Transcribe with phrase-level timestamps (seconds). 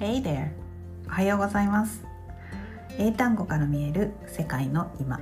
[0.00, 0.48] Hey there!
[1.08, 2.02] おはようございます。
[2.96, 5.20] 英単語から見える世界の今。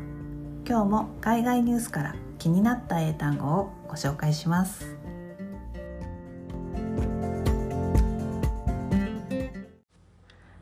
[0.64, 4.96] 今日も海外ニュースから気になった英単語をご紹介します。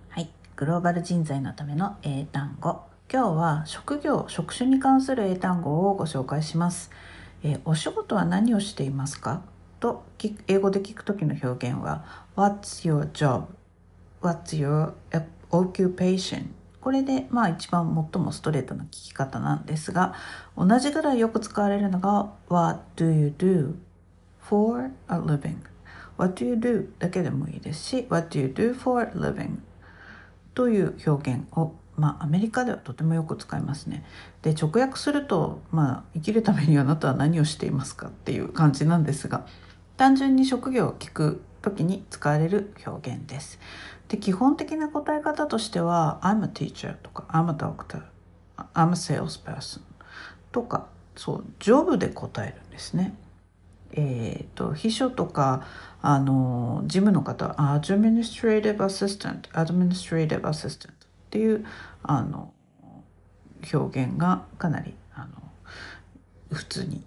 [0.09, 0.31] はい。
[0.57, 2.85] グローバル人材のための英単語。
[3.13, 6.91] 今日は職業職種に関する英単語をご紹介します。
[7.45, 9.43] えお仕事は何をしていますか？
[9.79, 10.07] と
[10.49, 13.49] 英語で聞く時の表現は What's your job?
[14.21, 14.93] What's your
[15.51, 16.49] occupation?
[16.81, 20.15] これでまあ一番最もストレートな聞き方なんですが
[20.57, 23.75] 同じぐらいよく使われるのが What do you do
[24.41, 25.57] for a living?
[26.17, 26.89] What do you do?
[26.99, 29.59] だけでもいいですし What do you do for a living?
[30.55, 34.05] という表現をまあ、アメリカではとてもよく使いますね。
[34.43, 39.47] で直訳すると、まあ、生きるためにあなたは何をしていますかっていう感じなんですが
[39.97, 43.59] 単純に職業を聞く時に使われる表現です。
[44.09, 48.03] で基本的な答え方としては「I'm a teacher」とか「I'm a doctor」
[48.75, 49.81] 「I'm a salesperson」
[50.53, 53.15] とかそうジョブで答えるんですね。
[53.93, 55.65] えーと、秘書とか
[56.03, 60.95] あの事務の方「administrative assistant」「administrative assistant」っ
[61.31, 61.65] ていう
[62.03, 62.53] あの
[63.73, 65.29] 表現がかなりあの
[66.53, 67.05] 普通に、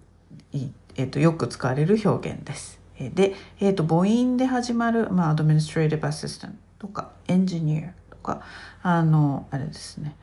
[0.54, 2.80] えーとよく使われる表現です。
[3.00, 8.42] で、えーと、母音で始まる、まあ、アドミニストレーティブアシスタントとかエンジニアとか
[8.82, 10.16] あのあれですね。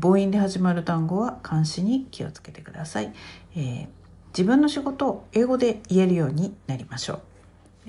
[0.00, 3.12] 母音で始まる単語は漢詞に気をつけてください、
[3.56, 3.86] えー、
[4.28, 7.20] 自分の仕事を英語で言えるようになりましょう、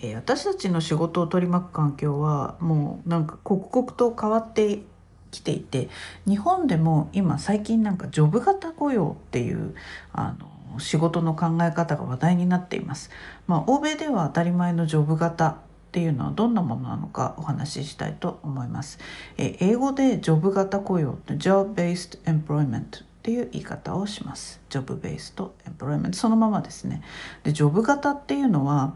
[0.04, 4.84] えー、私たちの仕事を取り巻く環境はもうなんか刻々と変わって
[5.32, 5.90] きていて
[6.28, 9.76] 日本でも今最近なんかジョブ型雇用っていう
[10.14, 13.10] あの仕事の考え方が話題になっています。
[13.46, 15.58] まあ、欧米では当たり前のジョブ型
[15.92, 18.98] っていうのはどんなものなのかお話ししたいと思います。
[19.38, 24.62] え英語でジョブ型雇用 job based employment っていう言い方をします。
[24.70, 27.04] ジョブベースとエンプロイメントそのままですね。
[27.44, 28.94] でジョブ型っていうのは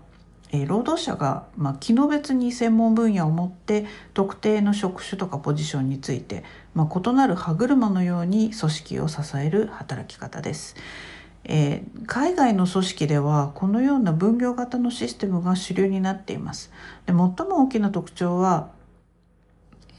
[0.54, 10.78] え労働者が、まあ、機能別に専門分野を持って特定の職種とかポジションについて、まあ、異なる歯車のように組織を支える働き方です。
[11.46, 16.72] えー、海外の組織ではこのような分業型のシステムが主流になっています。
[17.06, 17.34] で最も
[17.64, 18.72] 大きな特徴は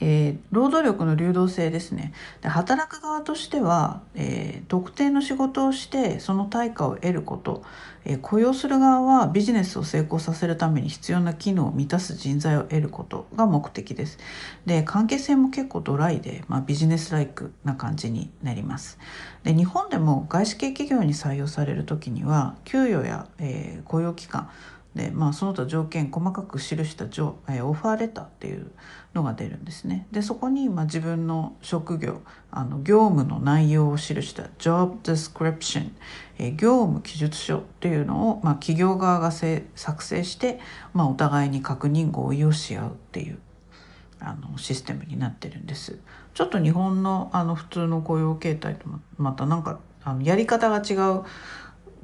[0.01, 2.12] えー、労働力の流動性ですね。
[2.43, 7.62] で働く側としては、えー、特定の仕事をしてその対価を得ること、
[8.05, 14.19] えー、雇用する側はビジネスを成功させるために必要な機能を満たす人材を得ることが目的です。
[14.67, 18.99] で関係性も結構ドライで、まあ、ビジネスライクな感じになります。
[19.45, 24.51] で日本でも外資系企業に採用される時には給与や、え雇用期間
[24.97, 27.05] で、まあ、その他条件細かく記した
[27.53, 28.73] えオファーレターっていう
[29.15, 30.07] のが出るんですね。
[30.11, 35.91] でそこに、まあ、自分の職業あの業務の内容を記した Job Description、
[36.39, 40.59] え業務記述書っていうのを、まあ、企業側が作成して、
[40.95, 43.39] まあ、お互いに確認合意をし合うっていう
[44.19, 45.99] あのシステムになってるんです。
[46.33, 48.87] ちょっと日本のあの普通の雇用形態と
[49.19, 51.25] またなんかあのやり方が違う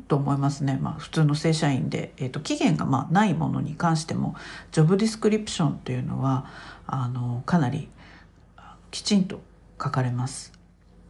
[0.08, 4.34] と思いますね、まあ、普通の正社員で、えーと、期限がまあないものに関しても
[4.70, 6.46] ジョブディスクリプションというのは
[6.86, 7.88] あのかなり
[8.90, 9.40] きちんと
[9.82, 10.52] 書かれます。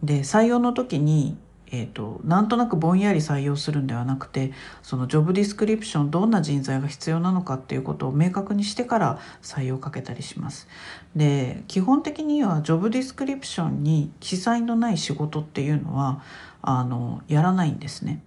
[0.02, 1.36] で採用の時に
[1.74, 10.68] えーと、なんとなくぼんやり採用するんではなくてそのジョブディスクリプションどんな人材が必要なのかっていうことを明確にしてから採用をかけたりします。
[11.16, 16.22] で基本的にはジョブディスクリプションに記載のない仕事っていうのは
[16.60, 18.22] あのやらないんですね。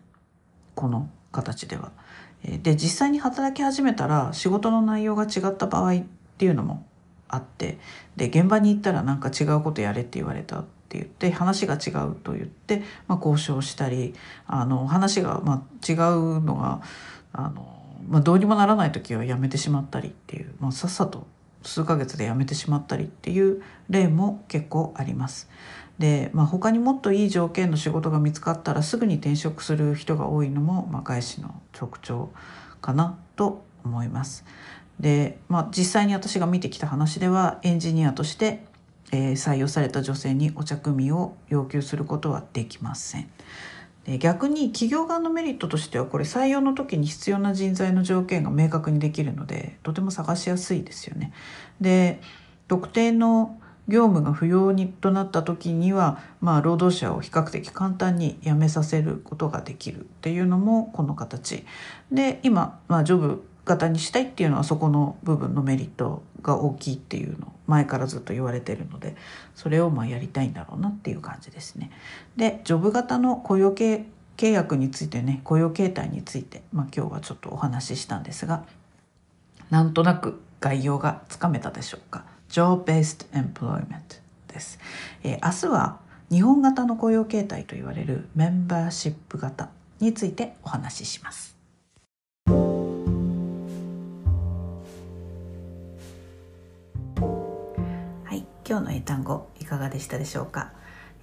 [0.75, 1.91] この形では。
[2.43, 6.03] で実際に働き始めたら仕事の内容が違った場合っ
[6.37, 6.85] ていうのも
[7.27, 7.79] あって
[8.15, 14.13] で現場に行ったらなんか違うことやれって言われたって言って話が違うと言って、まあ、交渉したり
[14.45, 16.81] あの話がまあ違うのが
[17.33, 17.67] あの、
[18.07, 21.25] まあ、どうにもならない時はやめてしまったりっていう、まあ、さっさと
[21.67, 25.49] 数ヶ月で辞めてしまったりっていう例も結構あります。
[25.99, 32.29] で、まあ、他にもっといい条件の仕事が見つかったらすぐに転職する人が多いのも、まあ、外資の特徴
[32.81, 34.45] かなと思います。
[34.99, 38.63] で、まあ、実際に私が見てきた話ではエンジニアとして、
[39.11, 43.29] えー、採用された女性にお茶組を要求することはできません。
[44.05, 51.33] で逆に企業側のメリットとしてはこれ採用の時に必要な人材の条件が明確にできるのでとても探しやすいですよね。
[51.81, 52.21] で
[52.67, 61.65] 特定の業務が不要にとなった時には、まあ、労働者を比較的簡単に辞めさせることができるっていうのもこの形
[62.11, 69.15] で今、まあ、ジョブ型にしたいっていうのはそこの部分のメリットが大きいっていうの前からずっと言われてるので
[69.55, 71.91] それをまあやりたいんだろうなっていう感じですね。
[72.37, 74.05] でジョブ型の雇用契
[74.37, 78.63] 約についてね雇用形態について、まあ、今日はちょっとお話ししたんですが
[79.71, 82.23] なんとなく概要がつかめたでしょうか。
[82.49, 84.79] Job-based employment です、
[85.23, 89.69] えー、明日は日本型の雇用形態と言われるメンバーシップ型
[89.99, 91.54] についてお話しします。
[98.67, 100.73] 今日の英単語いかがでしたでしょうか、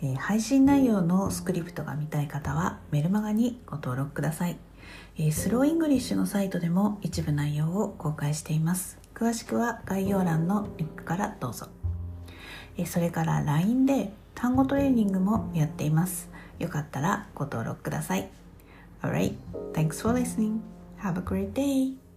[0.01, 4.57] えー、配信内容のスクリプトが見たい方はメルマガにご登録ください、
[5.19, 8.99] えー、スローイングリッシュのサイトでも一部内容を公開しています。
[9.15, 11.67] 詳しくは概要欄のリンクからどうぞ、
[12.77, 16.31] えー、それから LINE で単語トレーニングもやっています。
[16.59, 18.31] よかったらご登録ください。
[19.03, 19.35] Alright,
[19.73, 20.61] thanks for listening.
[21.01, 22.12] Have a great day.